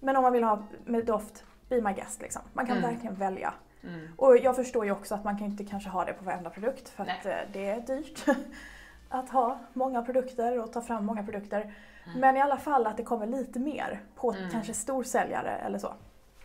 [0.00, 2.42] Men om man vill ha med doft, be my guest liksom.
[2.52, 2.90] Man kan Mm.
[2.90, 3.54] verkligen välja.
[3.82, 4.08] Mm.
[4.16, 6.88] Och jag förstår ju också att man kan inte kanske ha det på varenda produkt
[6.88, 7.32] för att Nej.
[7.34, 8.24] eh, det är dyrt
[9.08, 11.74] att ha många produkter och ta fram många produkter.
[12.06, 12.20] Mm.
[12.20, 14.50] Men i alla fall att det kommer lite mer på Mm.
[14.50, 15.94] kanske stor säljare eller så.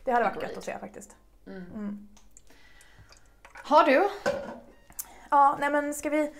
[0.03, 1.15] Det hade varit gött att se faktiskt.
[1.47, 1.65] Mm.
[1.73, 2.07] Mm.
[3.53, 4.07] Har du?
[5.29, 6.33] Ja, nej men ska vi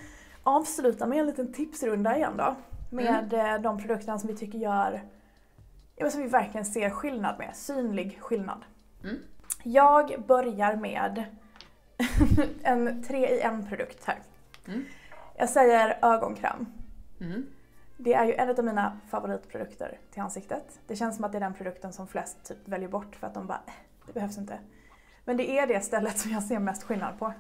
[0.43, 2.55] avsluta med en liten tipsrunda igen då?
[2.89, 3.55] Med Mm.
[3.55, 5.01] eh, de produkterna som vi tycker gör,
[5.95, 8.63] ja, som vi verkligen ser skillnad med, synlig skillnad.
[9.03, 9.17] Mm.
[9.63, 11.23] Jag börjar med
[12.63, 14.19] en tre i en produkt här.
[14.67, 14.85] Mm.
[15.37, 16.65] Jag säger ögonkräm.
[17.21, 17.45] Mm.
[17.97, 20.79] Det är ju en av mina favoritprodukter till ansiktet.
[20.87, 23.33] Det känns som att det är den produkten som flest typ väljer bort för att
[23.33, 23.73] de bara, "Eh,
[24.05, 24.59] det behövs inte.
[25.25, 27.25] Men det är det stället som jag ser mest skillnad på.
[27.25, 27.33] Om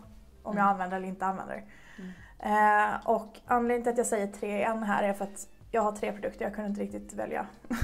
[0.43, 0.67] jag Mm.
[0.67, 1.63] använder eller inte använder.
[1.97, 2.91] Mm.
[2.93, 5.81] Eh, och anledningen till att jag säger tre i en här är för att jag
[5.81, 7.45] har tre produkter, jag kunde inte riktigt välja.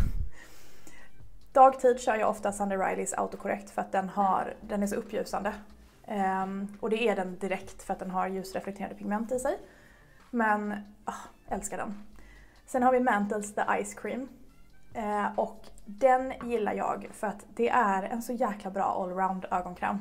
[1.58, 5.54] Dagtid kör jag ofta Sunday Rileys autokorrekt för att den, har, den är så uppljusande.
[6.08, 9.58] Um, och det är den direkt för att den har ljusreflekterande pigment i sig.
[10.32, 10.74] Men,
[11.06, 11.14] ah,
[11.50, 12.04] älskar den.
[12.66, 14.30] Sen har vi Mantles The Ice Cream.
[14.98, 19.98] Uh, och den gillar jag för att det är en så jäkla bra allround ögonkräm.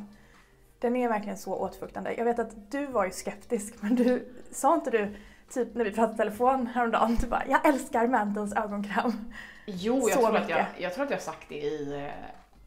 [0.78, 2.14] Den är verkligen så återfuktande.
[2.14, 5.16] Jag vet att du var ju skeptisk men du, sa inte du
[5.50, 9.32] typ när vi pratade i telefon häromdagen, du bara “jag älskar Mantles ögonkräm”.
[9.66, 11.94] Jo, jag Så tror, att jag, jag tror att jag har sagt det i...
[12.06, 12.12] eh,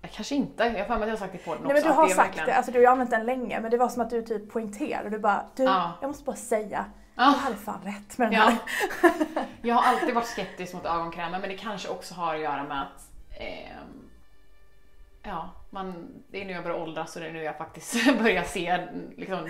[0.02, 1.74] Jag kanske inte, jag har för mig att jag har sagt det i podden Nej
[1.74, 3.78] men du har det sagt verkligen- det, alltså du har använt den länge men det
[3.78, 5.92] var som att du typ poängterade, du bara “du, Ja.
[6.02, 7.34] jag måste bara säga, Ja.
[7.36, 8.42] du hade fan rätt med den Ja.
[9.02, 9.12] här”.
[9.62, 12.82] Jag har alltid varit skeptisk mot ögonkrämer men det kanske också har att göra med
[12.82, 14.10] att ehm,
[15.24, 18.44] ja, man, det är nu jag börjar åldras och det är nu jag faktiskt börjar
[18.44, 18.88] se
[19.18, 19.50] liksom,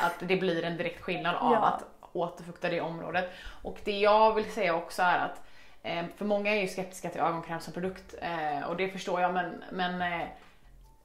[0.00, 1.58] att det blir en direkt skillnad av Ja.
[1.66, 1.84] att
[2.18, 3.30] återfukta det området.
[3.62, 5.42] Och det jag vill säga också är att
[5.82, 9.34] eh, för många är ju skeptiska till ögonkräm som produkt eh, och det förstår jag
[9.34, 10.28] men, men eh,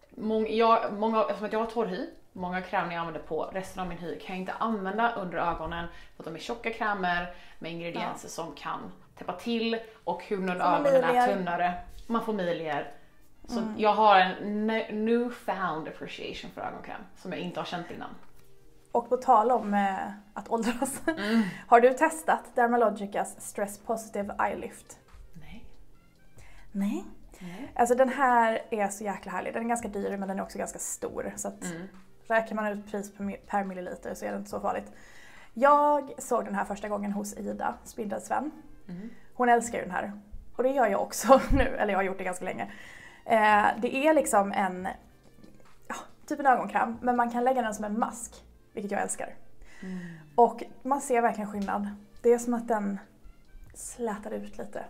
[0.10, 3.88] många, jag, många, eftersom jag har torr hy, många krämer jag använder på resten av
[3.88, 7.72] min hy kan jag inte använda under ögonen för att de är tjocka krämer med
[7.72, 11.74] ingredienser som kan täppa till och huden under ögonen är tunnare.
[12.08, 12.92] Man får milier.
[13.48, 13.74] Så Mm.
[13.78, 18.10] jag har en ne- newfound appreciation för ögonkräm som jag inte har känt innan.
[18.94, 21.44] Och på tal om eh, att åldras, Mm.
[21.68, 24.98] har du testat Dermalogicas Stress Positive Eye Lift?
[25.34, 25.66] Nej.
[26.72, 27.04] Nej.
[27.40, 27.72] Nej.
[27.76, 29.54] Alltså den här är så jäkla härlig.
[29.54, 31.34] Den är ganska dyr men den är också ganska stor.
[31.36, 31.88] Så att Mm.
[32.28, 34.92] räknar man ut pris per, mi- per milliliter så är det inte så farligt.
[35.54, 38.52] Jag såg den här första gången hos Ida, Spindelsvän.
[38.90, 39.10] Mm.
[39.34, 40.12] Hon älskar ju den här.
[40.56, 42.64] Och det gör jag också nu, eller jag har gjort det ganska länge.
[43.26, 44.88] Eh, det är liksom en,
[45.88, 45.96] ja,
[46.28, 49.36] typ en ögonkräm, men man kan lägga den som en mask, vilket jag älskar.
[49.82, 50.00] Mm.
[50.36, 51.88] Och man ser verkligen skillnad.
[52.22, 53.00] Det är som att den
[53.74, 54.86] slätar ut lite.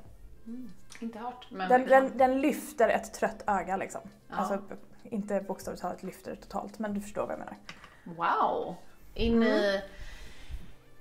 [1.00, 1.48] Inte hört.
[1.52, 4.02] Men Den, den, den lyfter ett trött öga liksom.
[4.30, 4.36] Ja.
[4.36, 4.62] Alltså
[5.04, 7.58] inte bokstavligt talat lyfter totalt, men du förstår vad jag menar.
[8.04, 8.76] Wow!
[9.13, 9.82] In i,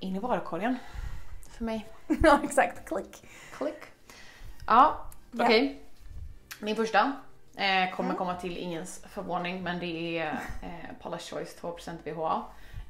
[0.01, 0.79] in i varukorgen.
[1.51, 1.87] För mig.
[2.23, 2.88] ja, exakt.
[2.88, 3.27] Klick.
[3.57, 3.79] Klick.
[4.66, 5.07] Ja,
[5.40, 5.83] okej.
[6.61, 7.12] Min första
[7.57, 8.16] eh, kommer Mm.
[8.16, 10.31] komma till ingens förvåning men det är
[10.62, 12.42] eh, Paula's Choice 2% BHA.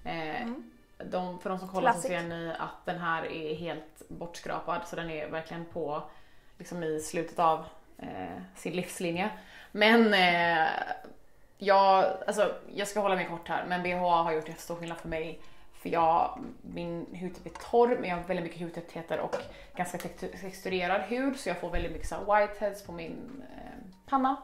[0.04, 0.70] Eh, Mm.
[1.04, 2.10] de, för de som kollar så Classic.
[2.10, 6.02] ser ni att den här är helt bortskrapad så den är verkligen på
[6.58, 7.64] liksom i slutet av
[7.98, 9.30] eh, sin livslinje.
[9.72, 10.68] Men eh,
[11.58, 15.08] jag, alltså, jag ska hålla mig kort här men BHA har gjort jättestor skillnad för
[15.08, 15.40] mig.
[15.74, 19.36] För jag, min hudtyp är torr men jag har väldigt mycket hudtätheter och
[19.76, 23.86] ganska textu- texturerad hud så jag får väldigt mycket så här whiteheads på min eh,
[24.08, 24.36] panna,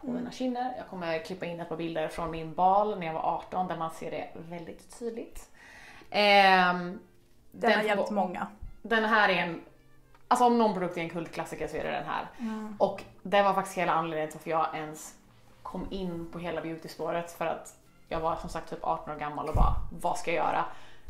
[0.00, 0.74] på mina kinder.
[0.76, 3.76] Jag kommer klippa in ett par bilder från min bal när jag var 18 där
[3.76, 5.50] man ser det väldigt tydligt.
[6.10, 6.98] Ehm,
[7.52, 8.46] Den, har får- hjälpt många.
[8.82, 9.60] den här är en,
[10.28, 12.28] alltså om någon produkt är en kultklassiker så är det den här.
[12.78, 15.14] Och det var faktiskt hela anledningen till varför jag ens
[15.62, 17.74] kom in på hela beautyspåret för att
[18.08, 20.64] jag var som sagt typ 18 år gammal och bara, vad ska jag göra?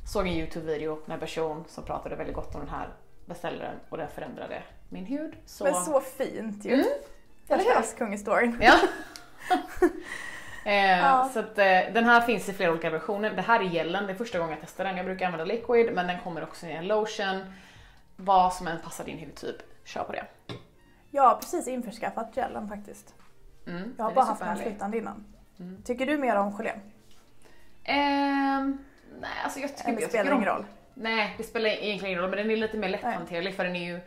[0.07, 2.89] Såg en YouTube-video med en person som pratade väldigt gott om den här,
[3.27, 5.35] beställde den och den förändrade min hud.
[5.47, 6.73] Så, Men så fint ju.
[6.75, 6.87] Mm.
[7.55, 7.75] Eller hur?
[8.61, 8.75] Ja.
[10.71, 11.31] eh, Ja.
[11.33, 13.31] Så att, eh, den här finns i flera olika versioner.
[13.31, 14.97] Det här är gelen, det är första gången jag testar den.
[14.97, 17.53] Jag brukar använda liquid men den kommer också i en lotion.
[18.17, 20.25] Vad som än passar din hudtyp, kör på det.
[21.11, 23.15] Jag har precis införskaffat gelen faktiskt.
[23.67, 25.25] Mm, Jag har bara haft den här flytande innan.
[25.61, 25.83] Mm.
[25.85, 26.73] Tycker du mer om gelé?
[27.85, 28.79] Ehm,
[29.21, 30.65] nej, alltså jag tycker Eller jag spelar tycker ingen roll?
[30.95, 33.85] Nej, det spelar egentligen ingen roll, men den är lite mer lätthanterlig för den är
[33.85, 34.03] ju eh,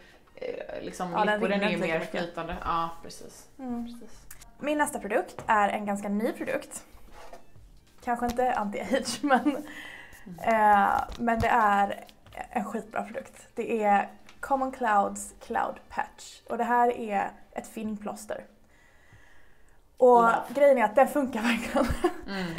[0.81, 2.57] liksom, Ja, den liquiden rinner är ju mer flytande.
[2.63, 3.47] Ja, precis.
[3.59, 3.85] Mm.
[3.85, 4.25] precis.
[4.59, 6.83] Min nästa produkt är en ganska ny produkt.
[8.03, 9.55] Kanske inte anti-age men,
[10.41, 12.05] eh, men det är
[12.49, 13.47] en skitbra produkt.
[13.55, 18.45] Det är Common Clouds Cloud Patch och det här är ett finplåster.
[19.97, 20.35] Och Love.
[20.49, 21.87] grejen är att den funkar verkligen.
[22.27, 22.53] Mm.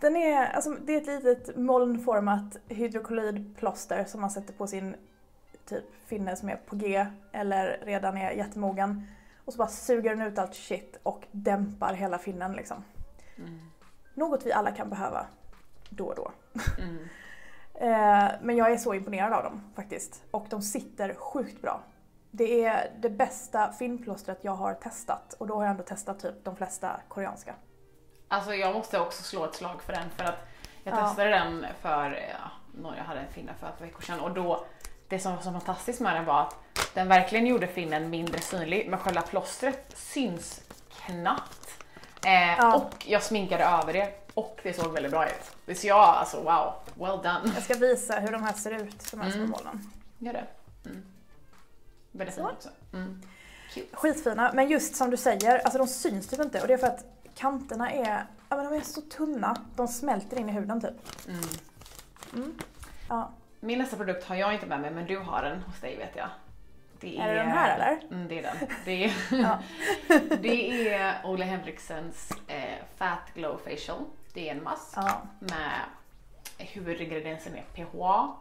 [0.00, 4.96] Den är, alltså, det är ett litet molnformat hydrokolydplåster som man sätter på sin
[5.70, 9.06] typ finne som är på G eller redan är jättemogen.
[9.44, 12.84] Och så bara suger den ut allt shit och dämpar hela finnen liksom.
[13.38, 13.60] Mm.
[14.14, 15.26] Något vi alla kan behöva
[15.90, 16.32] då och då.
[16.78, 16.98] Mm.
[17.74, 20.22] Eh, men jag är så imponerad av dem faktiskt.
[20.30, 21.80] Och de sitter sjukt bra.
[22.30, 26.44] Det är det bästa finnplåstret jag har testat och då har jag ändå testat typ
[26.44, 27.54] de flesta koreanska.
[28.28, 30.48] Alltså jag måste också slå ett slag för den för att
[30.84, 31.06] jag Ja.
[31.06, 32.18] testade den för,
[32.82, 34.64] ja, jag hade en finne för ett par veckor sedan och då,
[35.10, 36.54] det som var så fantastiskt med den var att
[36.94, 40.60] den verkligen gjorde finnen mindre synlig men själva plåstret syns
[41.06, 41.68] knappt.
[42.26, 42.74] Eh, Ja.
[42.76, 45.78] Och jag sminkade över det och det såg väldigt bra ut.
[45.78, 47.52] Så jag, alltså wow, well done.
[47.54, 49.50] Jag ska visa hur de här ser ut, de här små Mm.
[49.50, 49.90] molnen.
[50.18, 50.44] Gör det.
[50.86, 51.02] Mm.
[52.12, 52.40] Väldigt Så.
[52.40, 52.68] fint också.
[52.92, 53.22] Mm.
[53.92, 56.86] Skitfina, men just som du säger, alltså de syns typ inte och det är för
[56.86, 59.56] att kanterna är, ja men de är så tunna.
[59.76, 61.26] De smälter in i huden typ.
[61.28, 61.40] Mm.
[62.34, 62.54] Mm.
[63.08, 63.30] Ja.
[63.60, 66.16] Min nästa produkt har jag inte med mig men du har den hos dig vet
[66.16, 66.28] jag.
[67.00, 68.14] Det Är det den här, eller?
[68.14, 68.56] Mm, det är den.
[68.84, 69.12] Det är,
[70.42, 74.04] det är Ole Henriksens eh, Fat Glow Facial.
[74.34, 75.22] Det är en mask Ja.
[75.38, 75.80] med
[76.58, 78.36] huvudingrediensen är PHA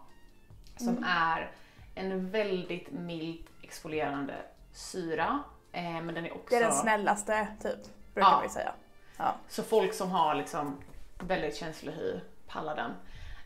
[0.78, 1.04] som Mm.
[1.04, 1.52] är
[1.96, 4.34] en väldigt mild exfolierande
[4.74, 5.40] syra.
[5.72, 6.50] Eh, men den är också...
[6.50, 8.40] Det är den snällaste typ, brukar Ja.
[8.44, 8.72] vi säga.
[9.18, 9.36] Ja.
[9.48, 10.78] Så folk som har liksom
[11.20, 12.92] väldigt känslig hy pallar den.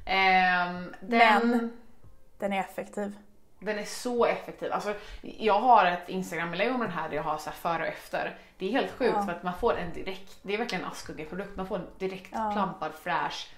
[0.06, 1.72] Ehm, den, Men-
[2.40, 3.18] Den är effektiv.
[3.60, 4.72] den är så effektiv.
[4.74, 8.38] Alltså, jag har ett Instagram-inlägg om den här där jag har så före och efter.
[8.58, 9.24] Det är helt sjukt Ja.
[9.26, 12.30] för att man får en direkt, det är verkligen en askuggig-produkt, man får en direkt
[12.32, 12.52] Ja.
[12.54, 13.52] plampad, fräsch,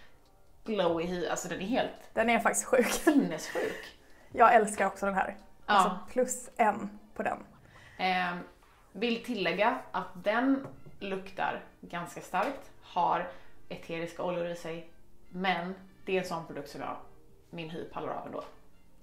[0.66, 1.28] glowy hy.
[1.28, 2.88] Alltså den är helt Den är faktiskt sjuk.
[2.92, 3.86] sinnessjuk.
[4.32, 5.36] Jag älskar också den här.
[5.66, 5.74] Ja.
[5.74, 7.44] Alltså plus en på den.
[7.98, 8.40] Ehm,
[8.92, 10.68] vill tillägga att den
[11.00, 13.28] luktar ganska starkt, har
[13.70, 14.90] eteriska oljor i sig,
[15.30, 16.96] men det är en sån produkt som jag,
[17.50, 18.44] min hy pallar av ändå.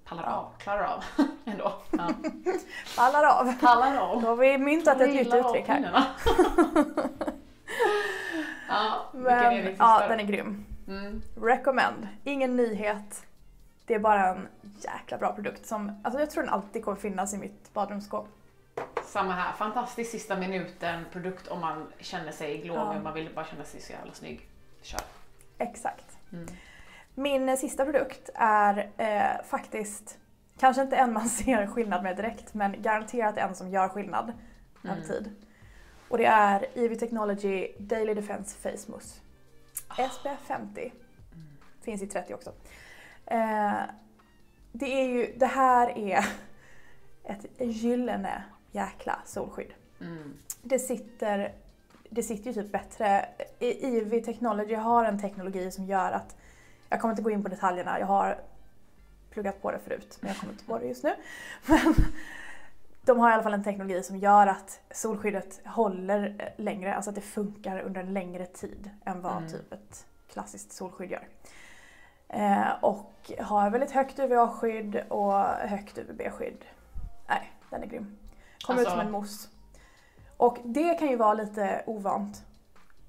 [0.05, 1.03] Pallar av, klarar av
[1.45, 1.73] ändå.
[1.91, 2.09] Ja.
[2.97, 3.59] Ballar av.
[3.59, 4.21] Pallar av.
[4.21, 5.81] Då har vi myntat ett nytt uttryck här.
[8.67, 10.65] ja, är Men sista ja, den är grym.
[10.87, 11.21] Mm.
[11.41, 12.07] Recommend.
[12.23, 13.25] Ingen nyhet.
[13.85, 14.47] Det är bara en
[14.79, 18.27] jäkla bra produkt som, alltså jag tror den alltid kommer finnas i mitt badrumsskåp.
[19.05, 23.01] Samma här, fantastisk sista minuten produkt om man känner sig glowig Ja.
[23.03, 24.47] man vill bara känna sig så jävla snygg.
[24.81, 25.01] Kör.
[25.57, 26.17] Exakt.
[26.31, 26.47] Mm.
[27.15, 30.17] Min eh, sista produkt är eh, faktiskt,
[30.57, 34.33] kanske inte en man ser skillnad med direkt, men garanterat en som gör skillnad
[34.83, 35.07] över Mm.
[35.07, 35.35] tid.
[36.09, 39.21] Och det är EV Technology Daily Defense Face Mousse.
[39.87, 40.09] Ah.
[40.09, 40.81] SPF 50.
[40.81, 40.93] Mm.
[41.81, 42.49] Finns i 30 också.
[43.25, 43.73] Eh,
[44.71, 46.25] det är ju, det här är
[47.23, 49.73] ett gyllene jäkla solskydd.
[50.01, 50.33] Mm.
[50.61, 51.53] Det sitter,
[52.09, 53.25] det sitter ju typ bättre.
[53.59, 56.35] I- EV Technology har en teknologi som gör att,
[56.93, 58.37] jag kommer inte gå in på detaljerna, jag har
[59.29, 61.15] pluggat på det förut men jag kommer inte på det just nu.
[61.67, 61.93] Men
[63.05, 67.15] de har i alla fall en teknologi som gör att solskyddet håller längre, alltså att
[67.15, 69.49] det funkar under en längre tid än vad Mm.
[69.49, 71.27] typ ett klassiskt solskydd gör.
[72.29, 76.65] Eh, och har väldigt högt UVA-skydd och högt UVB-skydd.
[77.27, 78.17] Nej, den är grym.
[78.65, 79.49] Kommer ut Alltså- som en mousse.
[80.37, 82.45] Och det kan ju vara lite ovant.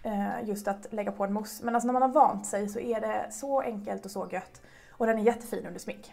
[0.04, 1.64] Eh, just att lägga på en mousse.
[1.64, 4.62] Men alltså när man har vant sig så är det så enkelt och så gött.
[4.90, 6.12] Och den är jättefin under smink.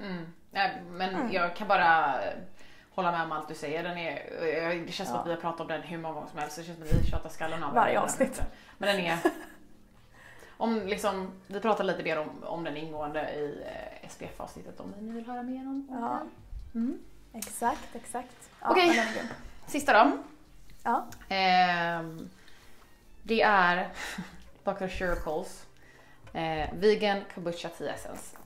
[0.00, 0.26] Mm.
[0.50, 1.32] Nej, men Mm.
[1.32, 2.34] jag kan bara eh,
[2.90, 3.82] hålla med om allt du säger.
[3.82, 4.16] Den är,
[4.74, 5.20] eh, det känns som Ja.
[5.20, 6.56] att vi har pratat om den hur många gånger som helst.
[6.56, 8.42] Det känns som att vi tjatar skallen av Varje avsnitt.
[8.78, 9.18] Men den är...
[10.60, 13.62] Om liksom, vi pratar lite mer om, om den ingående i
[14.02, 16.18] eh, SPF-avsnittet om ni vill höra mer om, om Ja.
[16.72, 16.82] den.
[16.82, 16.98] Mm.
[17.32, 18.50] Exakt, exakt.
[18.60, 19.04] Ja, Okej.
[19.66, 20.10] Sista då.
[20.82, 21.04] Ja.
[21.28, 22.28] Ehm,
[23.28, 23.88] det är
[24.64, 24.88] Dr.
[24.88, 25.66] Shirkles
[26.32, 28.36] eh, Vegan Kombucha Tea Essence.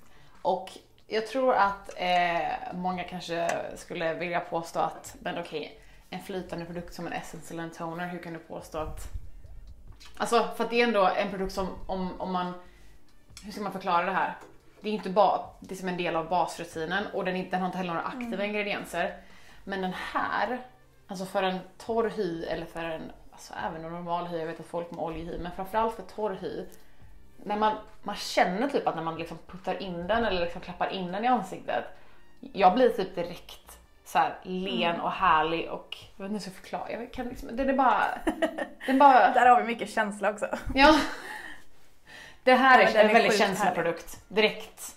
[0.43, 0.71] Och
[1.07, 6.95] jag tror att eh, många kanske skulle vilja påstå att, men okej, en flytande produkt
[6.95, 9.01] som en essence eller en toner, hur kan du påstå att...
[10.17, 12.53] Alltså, för att det är ändå en produkt som, om, om man...
[13.45, 14.37] Hur ska man förklara det här?
[14.81, 17.67] Det är inte bara, det är som en del av basrutinen och den, den har
[17.67, 19.17] inte heller några aktiva ingredienser.
[19.65, 20.61] Men den här,
[21.07, 23.13] alltså för en torr hy eller för en,
[23.51, 26.39] alltså även en normal hy, jag vet att folk med oljehy, men framförallt för torr
[26.41, 26.65] hy.
[27.37, 30.89] När man, man känner typ att när man liksom puttar in den eller liksom klappar
[30.89, 31.85] in den i ansiktet,
[32.41, 36.43] jag blir typ direkt så här len och härlig och jag vet inte hur jag
[36.43, 38.05] ska förklara, jag kan liksom, den är bara,
[38.87, 40.47] den bara, Där har vi mycket känsla också.
[40.75, 40.95] ja.
[42.45, 44.97] Det här Nej, är en väldigt känslig produkt, direkt.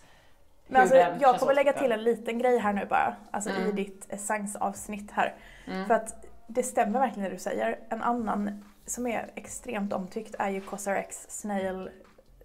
[0.67, 3.75] Men alltså, jag kommer lägga till en liten grej här nu bara, alltså i Mm.
[3.75, 5.35] ditt essensavsnitt här.
[5.67, 5.85] Mm.
[5.85, 7.79] För att det stämmer verkligen det du säger.
[7.89, 11.89] En annan som är extremt omtyckt är ju Cosrx Snail,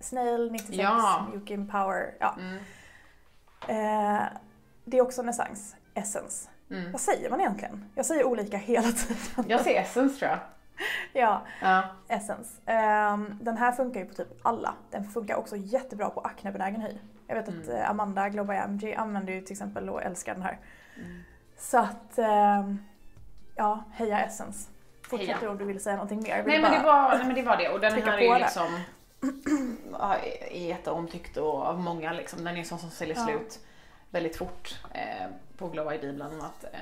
[0.00, 1.26] Snail 96 Ja.
[1.34, 2.14] Yukin Power.
[2.20, 2.36] Ja.
[2.38, 2.56] Mm.
[3.68, 4.22] Eh,
[4.84, 5.76] det är också en essens.
[5.94, 6.48] Essence.
[6.70, 6.92] Mm.
[6.92, 7.84] Vad säger man egentligen?
[7.94, 9.44] Jag säger olika hela tiden.
[9.48, 10.38] Jag ser essence tror jag.
[11.12, 11.82] ja, Ja.
[12.08, 12.60] Essence.
[12.66, 14.74] Ehm, den här funkar ju på typ alla.
[14.90, 16.98] Den funkar också jättebra på aknebenägen hy.
[17.26, 17.70] Jag vet att Mm.
[17.76, 20.58] eh, Amanda Global MG använder ju till exempel och älskar den här.
[20.96, 21.20] Mm.
[21.58, 22.78] Så att, ehm,
[23.60, 24.68] ja, heja Essence.
[25.02, 26.42] Fortsätt om du vill säga någonting mer.
[26.46, 28.80] Nej men, det var, nej men det var det och den här är ju liksom
[30.00, 32.44] är jätteomtyckt och av många liksom.
[32.44, 33.24] Den är sån som säljer Ja.
[33.24, 33.58] slut
[34.10, 35.26] väldigt fort eh,
[35.58, 36.64] på Glow ID bland annat.
[36.64, 36.78] Eh,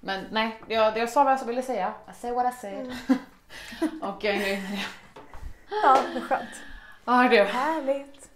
[0.00, 1.92] men nej, jag, jag sa vad jag ville säga.
[2.10, 2.80] I say what I said.
[2.80, 4.00] Mm.
[4.02, 4.86] och jag är nöjd med det.
[5.82, 6.50] Ja, vad skönt.
[7.04, 8.30] Ja du, Härligt.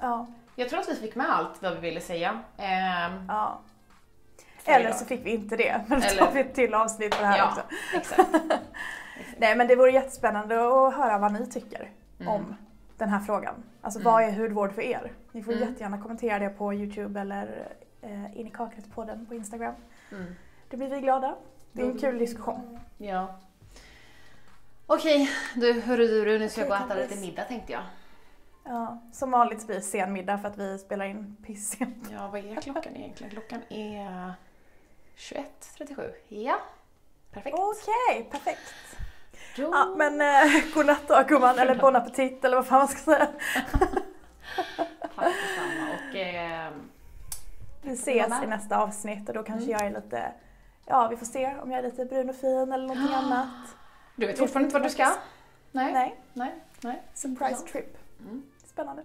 [0.00, 2.40] Ja, jag tror att vi fick med allt vad vi ville säga.
[2.56, 3.60] Ehm, ja.
[4.66, 4.96] Eller idag.
[4.98, 5.80] så fick vi inte det.
[5.88, 7.62] Men då Eller- tar vi ett till avsnitt på det här Ja, också.
[7.96, 8.30] exakt.
[9.38, 12.32] Nej men det vore jättespännande att höra vad ni tycker Mm.
[12.32, 12.56] om
[12.96, 13.54] den här frågan.
[13.80, 14.12] Alltså Mm.
[14.12, 15.12] vad är hudvård för er?
[15.32, 15.68] Ni får Mm.
[15.68, 17.68] jättegärna kommentera det på Youtube eller
[18.02, 19.74] eh, in i kaklet på den på Instagram.
[20.12, 20.34] Mm.
[20.70, 21.34] Det blir vi glada.
[21.72, 22.00] Det är en Mm.
[22.02, 22.78] kul diskussion.
[22.98, 23.38] Ja.
[24.86, 27.82] Okej, du hörru du, nu ska jag gå och äta lite middag tänkte jag.
[28.64, 32.08] Ja, som vanligt blir det sen middag för att vi spelar in pissent.
[32.12, 33.30] Ja, vad är klockan egentligen?
[33.30, 34.32] Klockan är
[35.16, 36.12] 21.37.
[36.28, 36.58] Ja,
[37.32, 37.56] perfekt.
[37.58, 38.74] Okej, perfekt.
[39.56, 39.62] Då...
[39.62, 43.26] Ja, men eh, godnatt då gumman, eller bon appetit eller vad fan man ska säga.
[45.16, 46.70] Tack detsamma och eh,
[47.82, 49.78] Vi ses i nästa avsnitt och då kanske Mm.
[49.78, 50.32] jag är lite,
[50.86, 53.48] ja vi får se om jag är lite brun och fin eller någonting annat.
[54.16, 55.12] du vet fortfarande inte vart du ska?
[55.72, 55.92] Nej.
[55.92, 56.54] Nej, Nej.
[56.80, 57.02] Nej.
[57.14, 57.72] surprise Intressant.
[57.72, 57.98] trip.
[58.20, 58.42] Mm.
[58.66, 59.02] Spännande.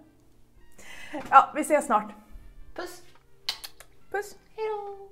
[1.30, 2.12] Ja, vi ses snart.
[2.74, 3.02] Puss.
[4.10, 4.36] Puss!
[4.56, 5.08] Hejdå.